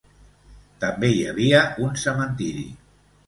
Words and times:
També 0.83 1.11
hi 1.11 1.19
havia 1.33 1.61
un 1.87 1.93
cementiri. 2.05 2.65